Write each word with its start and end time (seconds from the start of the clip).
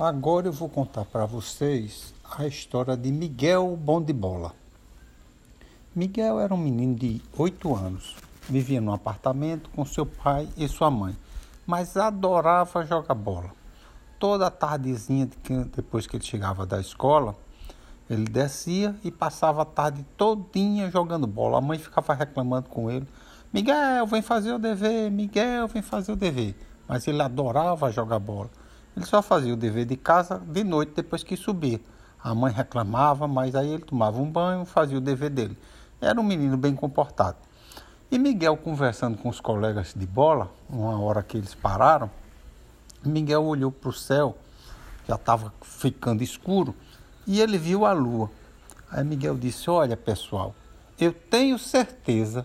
Agora 0.00 0.46
eu 0.46 0.52
vou 0.52 0.68
contar 0.68 1.04
para 1.04 1.26
vocês 1.26 2.14
a 2.38 2.46
história 2.46 2.96
de 2.96 3.10
Miguel 3.10 3.76
Bom 3.76 4.00
de 4.00 4.12
Bola. 4.12 4.52
Miguel 5.92 6.38
era 6.38 6.54
um 6.54 6.56
menino 6.56 6.94
de 6.94 7.20
8 7.36 7.74
anos, 7.74 8.14
vivia 8.48 8.80
num 8.80 8.92
apartamento 8.92 9.68
com 9.70 9.84
seu 9.84 10.06
pai 10.06 10.48
e 10.56 10.68
sua 10.68 10.88
mãe, 10.88 11.16
mas 11.66 11.96
adorava 11.96 12.86
jogar 12.86 13.12
bola. 13.16 13.50
Toda 14.20 14.48
tardezinha, 14.52 15.28
depois 15.74 16.06
que 16.06 16.14
ele 16.14 16.24
chegava 16.24 16.64
da 16.64 16.80
escola, 16.80 17.34
ele 18.08 18.26
descia 18.26 18.94
e 19.02 19.10
passava 19.10 19.62
a 19.62 19.64
tarde 19.64 20.06
todinha 20.16 20.92
jogando 20.92 21.26
bola. 21.26 21.58
A 21.58 21.60
mãe 21.60 21.76
ficava 21.76 22.14
reclamando 22.14 22.68
com 22.68 22.88
ele: 22.88 23.08
Miguel, 23.52 24.06
vem 24.06 24.22
fazer 24.22 24.52
o 24.52 24.60
dever, 24.60 25.10
Miguel, 25.10 25.66
vem 25.66 25.82
fazer 25.82 26.12
o 26.12 26.16
dever. 26.16 26.54
Mas 26.86 27.08
ele 27.08 27.20
adorava 27.20 27.90
jogar 27.90 28.20
bola. 28.20 28.48
Ele 28.98 29.06
só 29.06 29.22
fazia 29.22 29.54
o 29.54 29.56
dever 29.56 29.84
de 29.84 29.96
casa 29.96 30.42
de 30.44 30.64
noite 30.64 30.90
depois 30.96 31.22
que 31.22 31.36
subia. 31.36 31.80
A 32.20 32.34
mãe 32.34 32.52
reclamava, 32.52 33.28
mas 33.28 33.54
aí 33.54 33.70
ele 33.70 33.84
tomava 33.84 34.20
um 34.20 34.28
banho, 34.28 34.64
fazia 34.64 34.98
o 34.98 35.00
dever 35.00 35.30
dele. 35.30 35.56
Era 36.00 36.20
um 36.20 36.24
menino 36.24 36.56
bem 36.56 36.74
comportado. 36.74 37.36
E 38.10 38.18
Miguel 38.18 38.56
conversando 38.56 39.16
com 39.16 39.28
os 39.28 39.38
colegas 39.38 39.94
de 39.94 40.04
bola, 40.04 40.50
uma 40.68 41.00
hora 41.00 41.22
que 41.22 41.36
eles 41.36 41.54
pararam, 41.54 42.10
Miguel 43.04 43.44
olhou 43.44 43.70
para 43.70 43.88
o 43.88 43.92
céu, 43.92 44.36
já 45.06 45.14
estava 45.14 45.54
ficando 45.62 46.24
escuro, 46.24 46.74
e 47.24 47.40
ele 47.40 47.56
viu 47.56 47.86
a 47.86 47.92
lua. 47.92 48.28
Aí 48.90 49.04
Miguel 49.04 49.36
disse: 49.36 49.70
Olha, 49.70 49.96
pessoal, 49.96 50.56
eu 50.98 51.12
tenho 51.12 51.56
certeza 51.56 52.44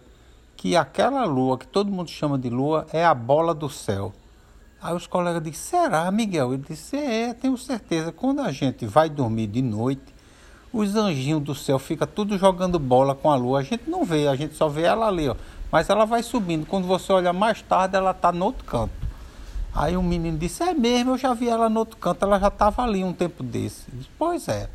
que 0.56 0.78
aquela 0.78 1.26
lua 1.26 1.58
que 1.58 1.66
todo 1.66 1.92
mundo 1.92 2.12
chama 2.12 2.38
de 2.38 2.52
lua 2.52 2.86
é 2.94 3.04
a 3.04 3.16
bola 3.16 3.56
do 3.56 3.72
céu. 3.72 4.14
Aí 4.84 4.94
os 4.94 5.08
colegas 5.08 5.42
disseram, 5.42 5.84
será, 5.86 6.12
Miguel? 6.12 6.54
Ele 6.54 6.66
disse, 6.68 6.98
é, 6.98 7.34
tenho 7.34 7.58
certeza. 7.58 8.12
Quando 8.12 8.42
a 8.42 8.52
gente 8.52 8.86
vai 8.86 9.10
dormir 9.10 9.48
de 9.48 9.62
noite, 9.62 10.14
os 10.74 10.94
anjinhos 10.98 11.42
do 11.42 11.56
céu 11.56 11.80
ficam 11.80 12.06
tudo 12.06 12.38
jogando 12.38 12.78
bola 12.78 13.16
com 13.16 13.32
a 13.32 13.36
lua. 13.38 13.60
A 13.60 13.64
gente 13.64 13.90
não 13.90 14.04
vê, 14.04 14.28
a 14.28 14.36
gente 14.36 14.56
só 14.56 14.68
vê 14.68 14.82
ela 14.82 15.08
ali, 15.08 15.30
ó. 15.30 15.36
Mas 15.72 15.90
ela 15.90 16.04
vai 16.04 16.22
subindo. 16.22 16.66
Quando 16.66 16.86
você 16.86 17.14
olha 17.14 17.32
mais 17.32 17.62
tarde, 17.62 17.96
ela 17.96 18.12
está 18.12 18.34
no 18.34 18.44
outro 18.44 18.66
canto. 18.66 18.92
Aí 19.74 19.96
um 19.96 20.04
menino 20.04 20.38
disse, 20.38 20.62
é 20.62 20.74
mesmo, 20.74 21.12
eu 21.12 21.18
já 21.18 21.34
vi 21.34 21.48
ela 21.48 21.70
no 21.70 21.80
outro 21.80 21.96
canto, 21.96 22.26
ela 22.26 22.38
já 22.38 22.50
estava 22.50 22.84
ali 22.84 23.06
um 23.06 23.14
tempo 23.14 23.42
desse. 23.42 23.86
disse, 23.90 24.10
pois 24.20 24.50
é. 24.50 24.70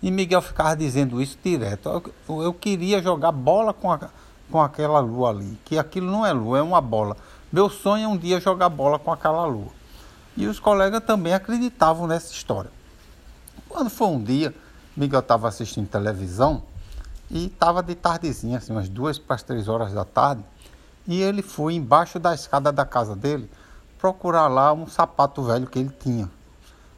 E 0.00 0.08
Miguel 0.08 0.40
ficava 0.40 0.76
dizendo 0.76 1.20
isso 1.20 1.36
direto. 1.42 1.88
Eu, 2.28 2.42
eu 2.42 2.54
queria 2.54 3.02
jogar 3.02 3.32
bola 3.32 3.74
com, 3.74 3.90
a, 3.90 4.08
com 4.52 4.62
aquela 4.62 5.00
lua 5.00 5.30
ali, 5.30 5.58
que 5.64 5.76
aquilo 5.80 6.08
não 6.08 6.24
é 6.24 6.32
lua, 6.32 6.58
é 6.58 6.62
uma 6.62 6.80
bola. 6.80 7.16
Meu 7.52 7.68
sonho 7.68 8.04
é 8.04 8.08
um 8.08 8.16
dia 8.16 8.40
jogar 8.40 8.70
bola 8.70 8.98
com 8.98 9.12
aquela 9.12 9.44
lua. 9.44 9.68
E 10.34 10.46
os 10.46 10.58
colegas 10.58 11.04
também 11.04 11.34
acreditavam 11.34 12.06
nessa 12.06 12.32
história. 12.32 12.70
Quando 13.68 13.90
foi 13.90 14.06
um 14.06 14.24
dia, 14.24 14.54
Miguel 14.96 15.20
estava 15.20 15.48
assistindo 15.48 15.86
televisão 15.86 16.62
e 17.30 17.48
estava 17.48 17.82
de 17.82 17.94
tardezinha, 17.94 18.56
assim, 18.56 18.72
umas 18.72 18.88
duas 18.88 19.18
para 19.18 19.36
as 19.36 19.42
três 19.42 19.68
horas 19.68 19.92
da 19.92 20.02
tarde, 20.02 20.42
e 21.06 21.20
ele 21.20 21.42
foi 21.42 21.74
embaixo 21.74 22.18
da 22.18 22.34
escada 22.34 22.72
da 22.72 22.86
casa 22.86 23.14
dele 23.14 23.50
procurar 23.98 24.48
lá 24.48 24.72
um 24.72 24.86
sapato 24.86 25.42
velho 25.42 25.66
que 25.66 25.78
ele 25.78 25.90
tinha. 26.00 26.30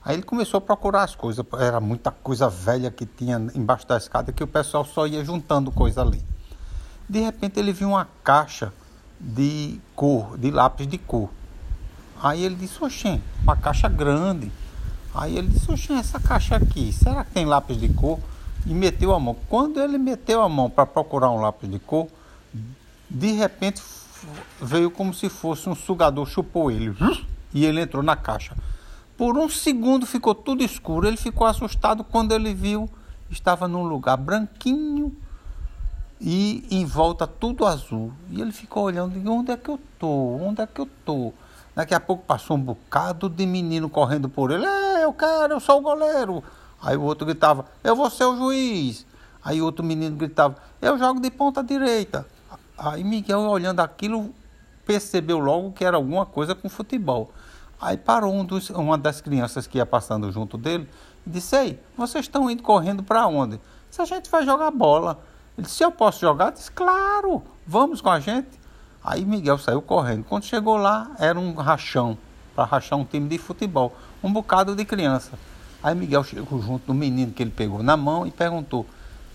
Aí 0.04 0.14
ele 0.14 0.22
começou 0.22 0.58
a 0.58 0.60
procurar 0.60 1.02
as 1.02 1.16
coisas, 1.16 1.44
era 1.58 1.80
muita 1.80 2.12
coisa 2.12 2.48
velha 2.48 2.92
que 2.92 3.06
tinha 3.06 3.44
embaixo 3.56 3.88
da 3.88 3.96
escada 3.96 4.32
que 4.32 4.44
o 4.44 4.46
pessoal 4.46 4.84
só 4.84 5.04
ia 5.04 5.24
juntando 5.24 5.72
coisa 5.72 6.02
ali. 6.02 6.24
De 7.08 7.18
repente 7.18 7.58
ele 7.58 7.72
viu 7.72 7.88
uma 7.88 8.06
caixa 8.22 8.72
de 9.24 9.80
cor, 9.96 10.36
de 10.36 10.50
lápis 10.50 10.86
de 10.86 10.98
cor. 10.98 11.30
Aí 12.22 12.44
ele 12.44 12.54
disse, 12.54 12.82
oxê, 12.82 13.18
uma 13.42 13.56
caixa 13.56 13.88
grande. 13.88 14.52
Aí 15.14 15.36
ele 15.38 15.48
disse, 15.48 15.70
oxê, 15.70 15.94
essa 15.94 16.20
caixa 16.20 16.56
aqui, 16.56 16.92
será 16.92 17.24
que 17.24 17.32
tem 17.32 17.46
lápis 17.46 17.78
de 17.80 17.88
cor? 17.88 18.18
E 18.66 18.74
meteu 18.74 19.14
a 19.14 19.18
mão. 19.18 19.36
Quando 19.48 19.80
ele 19.80 19.98
meteu 19.98 20.42
a 20.42 20.48
mão 20.48 20.68
para 20.68 20.86
procurar 20.86 21.30
um 21.30 21.40
lápis 21.40 21.70
de 21.70 21.78
cor, 21.78 22.08
de 23.08 23.32
repente 23.32 23.82
veio 24.60 24.90
como 24.90 25.12
se 25.14 25.28
fosse 25.28 25.68
um 25.68 25.74
sugador, 25.74 26.26
chupou 26.26 26.70
ele. 26.70 26.94
E 27.52 27.64
ele 27.64 27.80
entrou 27.80 28.02
na 28.02 28.16
caixa. 28.16 28.56
Por 29.16 29.38
um 29.38 29.48
segundo 29.48 30.06
ficou 30.06 30.34
tudo 30.34 30.62
escuro. 30.62 31.06
Ele 31.06 31.16
ficou 31.16 31.46
assustado 31.46 32.02
quando 32.02 32.32
ele 32.32 32.52
viu, 32.52 32.90
estava 33.30 33.68
num 33.68 33.84
lugar 33.84 34.16
branquinho, 34.16 35.14
e 36.26 36.64
em 36.70 36.86
volta 36.86 37.26
tudo 37.26 37.66
azul. 37.66 38.10
E 38.30 38.40
ele 38.40 38.50
ficou 38.50 38.84
olhando, 38.84 39.14
onde 39.30 39.52
é 39.52 39.58
que 39.58 39.68
eu 39.68 39.78
tô? 39.98 40.08
Onde 40.08 40.62
é 40.62 40.66
que 40.66 40.80
eu 40.80 40.88
tô? 41.04 41.34
Daqui 41.74 41.94
a 41.94 42.00
pouco 42.00 42.24
passou 42.24 42.56
um 42.56 42.60
bocado 42.60 43.28
de 43.28 43.44
menino 43.44 43.90
correndo 43.90 44.26
por 44.26 44.50
ele. 44.50 44.64
É, 44.64 45.04
eu 45.04 45.12
quero, 45.12 45.52
eu 45.52 45.60
sou 45.60 45.80
o 45.80 45.82
goleiro. 45.82 46.42
Aí 46.80 46.96
o 46.96 47.02
outro 47.02 47.26
gritava, 47.26 47.66
eu 47.82 47.94
vou 47.94 48.08
ser 48.08 48.24
o 48.24 48.36
juiz. 48.36 49.06
Aí 49.44 49.60
outro 49.60 49.84
menino 49.84 50.16
gritava, 50.16 50.56
eu 50.80 50.96
jogo 50.96 51.20
de 51.20 51.30
ponta 51.30 51.62
direita. 51.62 52.26
Aí 52.78 53.04
Miguel, 53.04 53.40
olhando 53.40 53.80
aquilo, 53.80 54.34
percebeu 54.86 55.38
logo 55.38 55.72
que 55.72 55.84
era 55.84 55.98
alguma 55.98 56.24
coisa 56.24 56.54
com 56.54 56.70
futebol. 56.70 57.32
Aí 57.78 57.98
parou 57.98 58.32
um 58.32 58.46
dos, 58.46 58.70
uma 58.70 58.96
das 58.96 59.20
crianças 59.20 59.66
que 59.66 59.76
ia 59.76 59.84
passando 59.84 60.32
junto 60.32 60.56
dele 60.56 60.88
e 61.26 61.28
disse, 61.28 61.54
ei, 61.54 61.80
vocês 61.98 62.24
estão 62.24 62.50
indo 62.50 62.62
correndo 62.62 63.02
para 63.02 63.26
onde? 63.26 63.60
Se 63.90 64.00
a 64.00 64.06
gente 64.06 64.30
vai 64.30 64.42
jogar 64.46 64.70
bola. 64.70 65.22
Ele 65.56 65.66
disse, 65.66 65.84
eu 65.84 65.92
posso 65.92 66.20
jogar? 66.20 66.46
Eu 66.46 66.52
disse, 66.52 66.70
claro, 66.70 67.42
vamos 67.66 68.00
com 68.00 68.10
a 68.10 68.20
gente. 68.20 68.48
Aí 69.02 69.24
Miguel 69.24 69.58
saiu 69.58 69.82
correndo. 69.82 70.24
Quando 70.24 70.44
chegou 70.44 70.76
lá, 70.76 71.10
era 71.18 71.38
um 71.38 71.54
rachão, 71.54 72.18
para 72.54 72.64
rachar 72.64 72.98
um 72.98 73.04
time 73.04 73.28
de 73.28 73.38
futebol. 73.38 73.94
Um 74.22 74.32
bocado 74.32 74.74
de 74.74 74.84
criança. 74.84 75.32
Aí 75.82 75.94
Miguel 75.94 76.24
chegou 76.24 76.60
junto 76.62 76.86
do 76.86 76.94
menino 76.94 77.32
que 77.32 77.42
ele 77.42 77.50
pegou 77.50 77.82
na 77.82 77.96
mão 77.96 78.26
e 78.26 78.30
perguntou, 78.30 78.86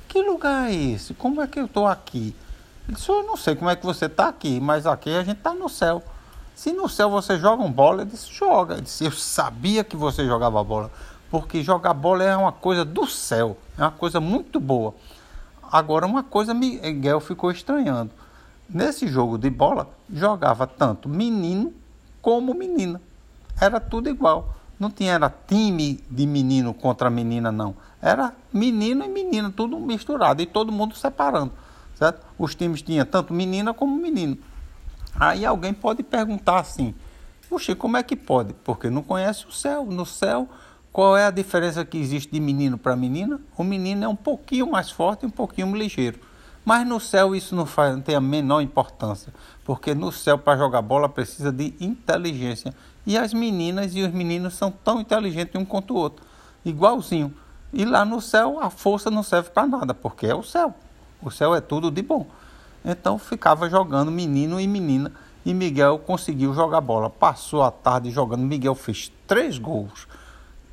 que 0.07 0.22
lugar 0.22 0.72
é 0.72 0.74
esse? 0.74 1.13
Como 1.13 1.41
é 1.41 1.47
que 1.47 1.59
eu 1.59 1.66
estou 1.66 1.85
aqui? 1.85 2.36
Ele 2.88 2.97
disse, 2.97 3.07
eu 3.09 3.22
não 3.22 3.38
sei 3.38 3.56
como 3.56 3.69
é 3.69 3.75
que 3.75 3.86
você 3.86 4.06
está 4.06 4.28
aqui, 4.28 4.59
mas 4.59 4.88
aqui 4.88 5.12
a 5.16 5.24
gente 5.24 5.38
está 5.38 5.53
no 5.53 5.69
céu. 5.69 6.03
Se 6.56 6.74
no 6.74 6.90
céu 6.90 7.12
você 7.12 7.38
joga 7.38 7.63
um 7.63 7.72
bola, 7.72 8.01
ele 8.01 8.09
disse, 8.09 8.34
joga. 8.34 8.74
Ele 8.74 8.81
disse, 8.81 9.06
eu 9.06 9.12
sabia 9.12 9.84
que 9.84 9.96
você 9.96 10.25
jogava 10.25 10.63
bola, 10.63 10.91
porque 11.30 11.62
jogar 11.63 11.94
bola 11.94 12.24
é 12.24 12.36
uma 12.36 12.51
coisa 12.51 12.84
do 12.84 13.06
céu, 13.06 13.56
é 13.78 13.81
uma 13.84 13.91
coisa 13.91 14.19
muito 14.19 14.59
boa. 14.59 14.96
Agora, 15.72 16.06
uma 16.06 16.24
coisa 16.24 16.53
Miguel 16.53 17.19
ficou 17.19 17.52
estranhando. 17.52 18.12
Nesse 18.68 19.07
jogo 19.07 19.38
de 19.38 19.50
bola, 19.50 19.90
jogava 20.12 20.66
tanto 20.66 21.07
menino 21.07 21.74
como 22.22 22.53
menina. 22.53 23.02
Era 23.59 23.80
tudo 23.80 24.09
igual. 24.09 24.56
Não 24.80 24.90
tinha 24.90 25.13
era 25.13 25.30
time 25.30 26.03
de 26.09 26.25
menino 26.25 26.74
contra 26.74 27.09
menina, 27.09 27.52
não. 27.52 27.75
Era 28.02 28.34
menino 28.53 29.03
e 29.03 29.09
menina, 29.09 29.52
tudo 29.56 29.78
misturado 29.78 30.41
e 30.41 30.46
todo 30.46 30.72
mundo 30.72 30.96
separando. 30.96 31.52
Certo? 31.96 32.25
Os 32.38 32.56
times 32.56 32.81
tinham 32.81 33.06
tanto 33.06 33.34
menina 33.34 33.74
como 33.74 33.96
menino. 33.97 34.38
Aí 35.19 35.46
alguém 35.46 35.74
pode 35.74 36.01
perguntar 36.01 36.59
assim: 36.59 36.96
Puxa, 37.50 37.75
como 37.75 37.97
é 37.97 38.03
que 38.03 38.16
pode? 38.16 38.53
Porque 38.63 38.90
não 38.90 39.03
conhece 39.03 39.46
o 39.47 39.51
céu. 39.51 39.86
No 39.86 40.06
céu, 40.06 40.47
qual 41.00 41.16
é 41.16 41.26
a 41.26 41.32
diferença 41.32 41.86
que 41.86 41.98
existe 41.98 42.30
de 42.30 42.42
menino 42.42 42.78
para 42.78 42.94
menina? 42.94 43.40
O 43.56 43.64
menino 43.64 44.04
é 44.04 44.08
um 44.10 44.18
pouquinho 44.18 44.70
mais 44.70 44.92
forte 44.92 45.24
e 45.24 45.28
um 45.28 45.30
pouquinho 45.30 45.74
ligeiro. 45.74 46.20
Mas 46.66 46.86
no 46.86 47.00
céu 47.00 47.34
isso 47.34 47.56
não, 47.56 47.66
faz, 47.66 47.96
não 47.96 48.02
tem 48.02 48.16
a 48.16 48.20
menor 48.20 48.60
importância, 48.60 49.34
porque 49.64 49.96
no 49.96 50.12
céu 50.12 50.38
para 50.38 50.58
jogar 50.58 50.82
bola 50.82 51.08
precisa 51.08 51.54
de 51.54 51.74
inteligência. 51.80 52.74
E 53.08 53.18
as 53.18 53.34
meninas 53.34 53.96
e 53.96 54.02
os 54.02 54.12
meninos 54.12 54.56
são 54.56 54.70
tão 54.70 55.00
inteligentes 55.00 55.56
um 55.56 55.64
quanto 55.64 55.94
o 55.94 55.98
outro, 55.98 56.26
igualzinho. 56.66 57.34
E 57.72 57.86
lá 57.86 58.04
no 58.04 58.20
céu 58.20 58.60
a 58.62 58.70
força 58.70 59.10
não 59.10 59.24
serve 59.24 59.52
para 59.52 59.66
nada, 59.66 59.94
porque 59.94 60.28
é 60.28 60.36
o 60.36 60.44
céu. 60.44 60.74
O 61.22 61.31
céu 61.31 61.56
é 61.56 61.62
tudo 61.62 61.90
de 61.90 62.02
bom. 62.02 62.28
Então 62.84 63.18
ficava 63.18 63.70
jogando 63.70 64.12
menino 64.12 64.60
e 64.60 64.68
menina 64.68 65.14
e 65.46 65.54
Miguel 65.54 66.00
conseguiu 66.00 66.54
jogar 66.54 66.81
bola. 66.81 67.10
Passou 67.10 67.64
a 67.64 67.72
tarde 67.72 68.12
jogando. 68.12 68.42
Miguel 68.42 68.76
fez 68.76 69.10
três 69.26 69.58
gols 69.58 70.06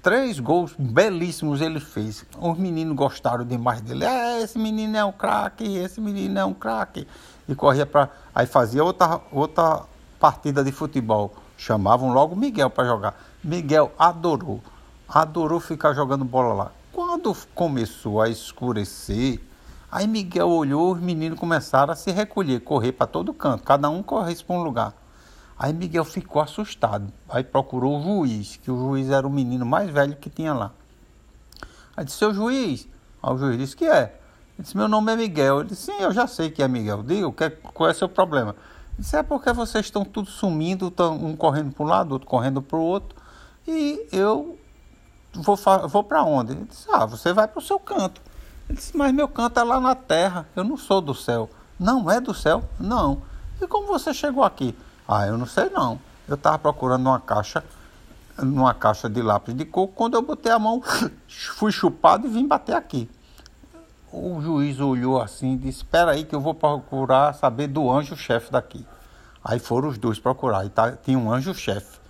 três 0.07 0.39
gols 0.39 0.73
belíssimos 0.79 1.61
ele 1.61 1.81
fez. 1.81 2.25
Os 2.39 2.57
meninos 2.57 2.95
gostaram 2.95 3.45
demais 3.45 3.81
dele. 3.81 4.05
É, 4.05 4.41
esse 4.41 4.57
menino 4.57 4.97
é 4.97 5.05
um 5.05 5.11
craque, 5.11 5.65
esse 5.79 6.01
menino 6.01 6.39
é 6.39 6.45
um 6.45 6.55
craque. 6.55 7.09
E 7.49 7.57
corria 7.57 7.85
para. 7.85 8.09
Aí 8.33 8.47
fazia 8.47 8.85
outra, 8.85 9.21
outra 9.33 9.83
partida 10.21 10.63
de 10.63 10.71
futebol. 10.71 11.35
Chamavam 11.59 12.13
logo 12.13 12.37
Miguel 12.37 12.71
para 12.71 12.85
jogar. 12.85 13.21
Miguel 13.43 13.91
adorou. 13.99 14.61
Adorou 15.09 15.59
ficar 15.59 15.93
jogando 15.93 16.25
bola 16.25 16.55
lá. 16.55 16.73
Quando 16.93 17.37
começou 17.53 18.23
a 18.23 18.29
escurecer, 18.29 19.41
aí 19.91 20.07
Miguel 20.07 20.49
olhou, 20.49 20.93
os 20.93 21.01
meninos 21.01 21.37
começaram 21.37 21.93
a 21.93 21.97
se 21.97 22.13
recolher, 22.13 22.61
correr 22.61 22.93
para 22.93 23.09
todo 23.09 23.35
canto. 23.35 23.65
Cada 23.65 23.91
um 23.91 24.05
corresse 24.05 24.45
para 24.45 24.55
um 24.55 24.63
lugar. 24.63 24.95
Aí 25.59 25.73
Miguel 25.73 26.05
ficou 26.05 26.43
assustado. 26.43 27.13
Aí 27.29 27.43
procurou 27.43 27.99
o 27.99 28.03
juiz, 28.03 28.57
que 28.57 28.71
o 28.71 28.77
juiz 28.77 29.11
era 29.11 29.27
o 29.27 29.31
menino 29.31 29.65
mais 29.65 29.91
velho 29.91 30.15
que 30.17 30.29
tinha 30.29 30.53
lá. 30.53 30.73
Aí 31.97 32.05
disse, 32.05 32.19
seu 32.19 32.35
juiz. 32.35 32.87
Aí 33.23 33.33
o 33.33 33.39
juiz 33.39 33.59
disse, 33.59 33.77
que 33.77 33.87
é? 33.87 34.03
Ele 34.57 34.63
disse, 34.63 34.77
meu 34.77 34.87
nome 34.87 35.13
é 35.13 35.17
Miguel. 35.17 35.61
Ele 35.61 35.71
disse, 35.71 35.93
sim, 35.93 35.99
eu 36.01 36.13
já 36.13 36.27
sei 36.27 36.51
que 36.51 36.63
é 36.63 36.69
Miguel. 36.69 37.03
Diga, 37.03 37.31
qual 37.73 37.89
é 37.89 37.93
o 37.93 37.95
seu 37.95 38.09
problema? 38.09 38.51
Ele 38.51 38.99
disse, 38.99 39.17
é 39.17 39.23
porque 39.23 39.53
vocês 39.53 39.87
estão 39.87 40.05
tudo 40.05 40.29
sumindo, 40.29 40.93
um 41.21 41.35
correndo 41.35 41.73
para 41.73 41.85
um 41.85 41.89
lado, 41.89 42.13
outro 42.13 42.29
correndo 42.29 42.61
para 42.61 42.79
o 42.79 42.83
outro. 42.83 43.17
E 43.67 44.07
eu 44.13 44.59
vou, 45.33 45.57
vou 45.89 46.05
para 46.05 46.23
onde? 46.23 46.53
Ele 46.53 46.65
disse, 46.65 46.87
ah, 46.93 47.07
você 47.07 47.33
vai 47.33 47.49
para 47.49 47.59
o 47.59 47.63
seu 47.63 47.81
canto. 47.81 48.21
Ele 48.69 48.77
disse, 48.77 48.97
mas 48.97 49.13
meu 49.13 49.29
canto 49.29 49.59
é 49.59 49.63
lá 49.63 49.81
na 49.81 49.95
terra, 49.95 50.47
eu 50.55 50.65
não 50.65 50.77
sou 50.77 51.01
do 51.01 51.15
céu. 51.15 51.49
Não 51.79 52.11
é 52.11 52.21
do 52.21 52.35
céu? 52.35 52.63
Não. 52.79 53.23
E 53.61 53.67
como 53.67 53.87
você 53.87 54.13
chegou 54.13 54.45
aqui? 54.45 54.75
Ah, 55.09 55.27
eu 55.27 55.39
não 55.39 55.47
sei 55.47 55.71
não. 55.71 56.01
Eu 56.29 56.35
estava 56.35 56.59
procurando 56.59 57.07
uma 57.07 57.21
caixa, 57.21 57.63
numa 58.39 58.75
caixa 58.75 59.09
de 59.09 59.23
lápis 59.23 59.55
de 59.55 59.65
coco, 59.65 59.95
quando 59.95 60.15
eu 60.15 60.23
botei 60.23 60.51
a 60.51 60.59
mão, 60.59 60.83
fui 61.29 61.71
chupado 61.71 62.27
e 62.27 62.31
vim 62.31 62.47
bater 62.47 62.75
aqui. 62.75 63.09
O 64.13 64.41
juiz 64.41 64.81
olhou 64.81 65.21
assim 65.21 65.55
e 65.55 65.57
disse, 65.57 65.79
espera 65.79 66.13
aí 66.13 66.25
que 66.25 66.35
eu 66.35 66.41
vou 66.41 66.55
procurar 66.55 67.35
saber 67.35 67.69
do 67.69 67.91
anjo-chefe 67.91 68.51
daqui. 68.51 68.85
Aí 69.45 69.61
foram 69.61 69.89
os 69.89 69.99
dois 69.99 70.19
procurar, 70.19 70.65
e 70.67 70.71
tá, 70.71 70.93
tinha 70.93 71.19
um 71.19 71.33
anjo-chefe. 71.33 72.01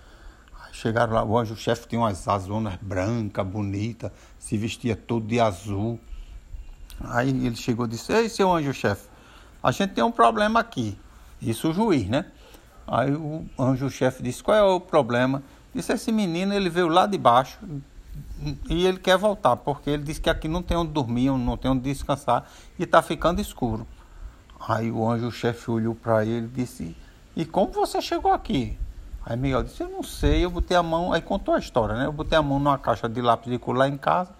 Chegaram 0.71 1.13
lá, 1.13 1.23
o 1.23 1.37
anjo-chefe 1.37 1.87
tinha 1.87 2.01
umas 2.01 2.27
azonas 2.27 2.75
brancas, 2.81 3.45
bonitas, 3.45 4.11
se 4.39 4.57
vestia 4.57 4.95
todo 4.95 5.27
de 5.27 5.39
azul. 5.39 5.99
Aí 7.01 7.29
ele 7.29 7.55
chegou 7.55 7.85
e 7.85 7.89
disse, 7.89 8.11
ei, 8.11 8.29
seu 8.29 8.51
anjo-chefe, 8.51 9.07
a 9.61 9.71
gente 9.71 9.93
tem 9.93 10.03
um 10.03 10.11
problema 10.11 10.59
aqui. 10.59 10.97
Isso 11.41 11.69
o 11.69 11.73
juiz, 11.73 12.07
né? 12.07 12.25
Aí 12.87 13.13
o 13.13 13.45
anjo-chefe 13.59 14.23
disse, 14.23 14.41
qual 14.41 14.55
é 14.57 14.63
o 14.63 14.79
problema? 14.79 15.43
Disse, 15.75 15.91
esse 15.91 16.11
menino, 16.11 16.53
ele 16.53 16.69
veio 16.69 16.87
lá 16.87 17.05
de 17.05 17.17
baixo 17.17 17.59
e 18.69 18.85
ele 18.85 18.97
quer 18.97 19.17
voltar, 19.17 19.57
porque 19.57 19.89
ele 19.89 20.03
disse 20.03 20.21
que 20.21 20.29
aqui 20.29 20.47
não 20.47 20.63
tem 20.63 20.77
onde 20.77 20.91
dormir, 20.91 21.29
não 21.31 21.57
tem 21.57 21.69
onde 21.69 21.81
descansar 21.81 22.49
e 22.79 22.83
está 22.83 23.01
ficando 23.01 23.41
escuro. 23.41 23.85
Aí 24.67 24.91
o 24.91 25.07
anjo-chefe 25.07 25.69
olhou 25.69 25.93
para 25.93 26.25
ele 26.25 26.45
e 26.47 26.61
disse, 26.61 26.95
e 27.35 27.45
como 27.45 27.71
você 27.71 28.01
chegou 28.01 28.31
aqui? 28.31 28.77
Aí 29.25 29.35
Miguel 29.35 29.63
disse, 29.63 29.83
eu 29.83 29.89
não 29.89 30.01
sei, 30.01 30.45
eu 30.45 30.49
botei 30.49 30.77
a 30.77 30.81
mão, 30.81 31.11
aí 31.11 31.21
contou 31.21 31.53
a 31.53 31.59
história, 31.59 31.95
né? 31.95 32.05
Eu 32.05 32.13
botei 32.13 32.37
a 32.37 32.41
mão 32.41 32.59
numa 32.59 32.77
caixa 32.77 33.09
de 33.09 33.21
lápis 33.21 33.51
de 33.51 33.59
cor 33.59 33.75
lá 33.75 33.87
em 33.87 33.97
casa. 33.97 34.31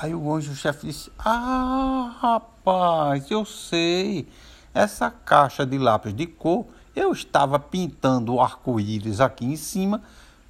Aí 0.00 0.14
o 0.14 0.34
anjo-chefe 0.34 0.86
disse, 0.86 1.10
ah, 1.18 2.14
rapaz, 2.20 3.30
eu 3.30 3.44
sei, 3.44 4.28
essa 4.74 5.10
caixa 5.10 5.64
de 5.64 5.78
lápis 5.78 6.14
de 6.14 6.26
cor, 6.26 6.66
eu 6.94 7.12
estava 7.12 7.58
pintando 7.58 8.34
o 8.34 8.40
arco-íris 8.40 9.20
aqui 9.20 9.44
em 9.44 9.56
cima, 9.56 10.02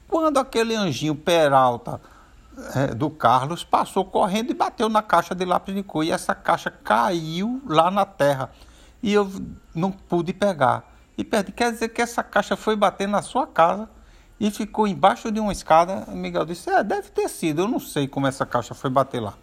quando 0.09 0.39
aquele 0.39 0.75
anjinho 0.75 1.15
Peralta 1.15 2.01
é, 2.75 2.95
do 2.95 3.09
Carlos 3.09 3.65
passou 3.65 4.05
correndo 4.05 4.51
e 4.51 4.55
bateu 4.55 4.89
na 4.89 5.03
caixa 5.03 5.35
de 5.35 5.45
lápis 5.45 5.75
de 5.75 5.83
cor, 5.83 6.05
e 6.05 6.11
essa 6.11 6.35
caixa 6.35 6.71
caiu 6.71 7.63
lá 7.67 7.91
na 7.91 8.05
terra, 8.05 8.51
e 9.03 9.13
eu 9.13 9.31
não 9.75 9.91
pude 9.91 10.33
pegar 10.33 10.93
e 11.17 11.25
perdi. 11.25 11.53
Quer 11.53 11.73
dizer 11.73 11.89
que 11.89 12.03
essa 12.03 12.23
caixa 12.23 12.57
foi 12.57 12.77
bater 12.77 13.09
na 13.09 13.23
sua 13.23 13.47
casa 13.47 13.89
e 14.39 14.51
ficou 14.51 14.87
embaixo 14.87 15.31
de 15.31 15.41
uma 15.41 15.53
escada. 15.53 16.05
Miguel 16.09 16.45
disse: 16.45 16.71
É, 16.71 16.83
deve 16.83 17.11
ter 17.11 17.29
sido. 17.29 17.63
Eu 17.63 17.69
não 17.69 17.81
sei 17.81 18.07
como 18.07 18.27
essa 18.27 18.47
caixa 18.47 18.75
foi 18.75 18.91
bater 18.91 19.21
lá. 19.21 19.35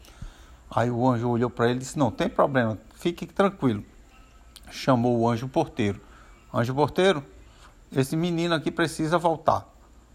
Aí 0.69 0.91
o 0.91 1.07
anjo 1.07 1.27
olhou 1.27 1.49
para 1.49 1.65
ele 1.65 1.75
e 1.75 1.79
disse: 1.79 1.97
Não, 1.97 2.11
tem 2.11 2.29
problema, 2.29 2.77
fique 2.95 3.25
tranquilo. 3.25 3.83
Chamou 4.69 5.17
o 5.19 5.29
anjo 5.29 5.47
porteiro: 5.47 5.99
Anjo 6.53 6.73
porteiro, 6.73 7.23
esse 7.91 8.15
menino 8.15 8.55
aqui 8.55 8.71
precisa 8.71 9.17
voltar. 9.17 9.67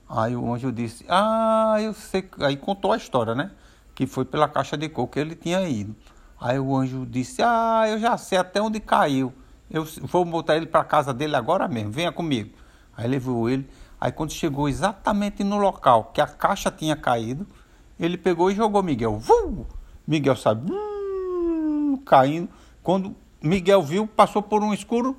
Aí 0.09 0.37
o 0.37 0.53
anjo 0.53 0.73
disse: 0.73 1.05
Ah, 1.09 1.77
eu 1.81 1.95
sei. 1.95 2.29
Aí 2.41 2.57
contou 2.57 2.93
a 2.93 2.97
história, 2.97 3.35
né? 3.35 3.51
Que 3.95 4.07
foi 4.07 4.25
pela 4.25 4.49
caixa 4.49 4.77
de 4.77 4.89
coco 4.89 5.13
que 5.13 5.21
ele 5.21 5.35
tinha 5.35 5.67
ido. 5.69 5.95
Aí 6.41 6.59
o 6.59 6.77
anjo 6.77 7.07
disse: 7.07 7.43
Ah, 7.43 7.85
eu 7.89 7.99
já 7.99 8.17
sei 8.17 8.39
até 8.39 8.61
onde 8.61 8.81
caiu. 8.81 9.33
Eu 9.71 9.85
vou 10.03 10.25
botar 10.25 10.57
ele 10.57 10.67
para 10.67 10.85
casa 10.85 11.13
dele 11.15 11.37
agora 11.37 11.67
mesmo, 11.67 11.91
venha 11.91 12.13
comigo. 12.13 12.51
Aí 12.97 13.09
levou 13.09 13.49
ele. 13.49 13.69
Aí 14.01 14.13
quando 14.13 14.33
chegou 14.33 14.69
exatamente 14.69 15.43
no 15.43 15.57
local 15.57 16.11
que 16.13 16.21
a 16.21 16.27
caixa 16.27 16.71
tinha 16.71 16.95
caído, 16.95 17.47
ele 17.99 18.19
pegou 18.19 18.51
e 18.51 18.55
jogou 18.55 18.83
Miguel. 18.83 19.19
Vum! 19.19 19.65
Miguel 20.07 20.37
sabe, 20.37 20.71
hum, 20.71 21.99
caindo. 22.05 22.49
Quando 22.83 23.17
Miguel 23.43 23.83
viu, 23.83 24.07
passou 24.07 24.43
por 24.43 24.63
um 24.63 24.75
escuro, 24.75 25.17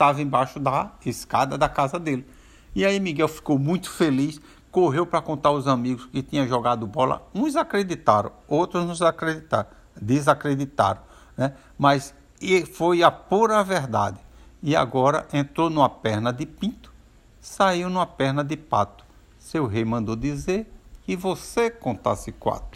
estava 0.00 0.22
embaixo 0.22 0.58
da 0.58 0.92
escada 1.04 1.58
da 1.58 1.68
casa 1.68 1.98
dele. 1.98 2.26
E 2.74 2.86
aí 2.86 2.98
Miguel 2.98 3.28
ficou 3.28 3.58
muito 3.58 3.90
feliz, 3.90 4.40
correu 4.70 5.04
para 5.04 5.20
contar 5.20 5.50
aos 5.50 5.66
amigos 5.66 6.06
que 6.06 6.22
tinha 6.22 6.48
jogado 6.48 6.86
bola. 6.86 7.28
Uns 7.34 7.54
acreditaram, 7.54 8.32
outros 8.48 8.86
não 8.86 9.06
acreditaram, 9.06 9.68
desacreditaram, 10.00 11.02
né? 11.36 11.52
Mas 11.76 12.14
e 12.40 12.64
foi 12.64 13.02
a 13.02 13.10
pura 13.10 13.62
verdade. 13.62 14.18
E 14.62 14.74
agora 14.74 15.26
entrou 15.32 15.68
numa 15.68 15.90
perna 15.90 16.32
de 16.32 16.46
pinto, 16.46 16.90
saiu 17.38 17.90
numa 17.90 18.06
perna 18.06 18.42
de 18.42 18.56
pato. 18.56 19.04
Seu 19.38 19.66
rei 19.66 19.84
mandou 19.84 20.16
dizer 20.16 20.72
que 21.04 21.14
você 21.16 21.70
contasse 21.70 22.32
quatro. 22.32 22.70